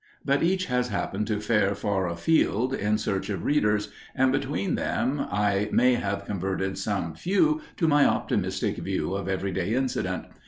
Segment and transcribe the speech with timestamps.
[0.25, 5.27] But each has happened to fare far afield in search of readers, and between them
[5.31, 10.25] I may have converted some few to my optimistic view of every day incident.